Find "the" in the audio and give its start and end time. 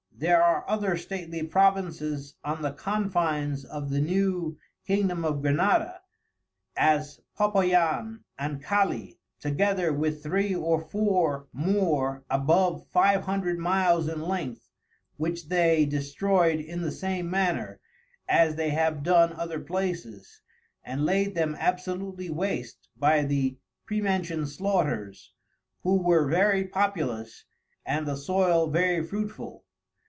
2.61-2.69, 3.89-3.99, 16.83-16.91, 23.23-23.57, 28.07-28.15